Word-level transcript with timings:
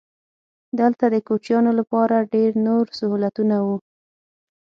دلته 0.79 1.05
د 1.13 1.15
کوچیانو 1.27 1.71
لپاره 1.79 2.27
ډېر 2.33 2.51
نور 2.67 2.85
سهولتونه 2.97 3.57
وو. 3.65 3.77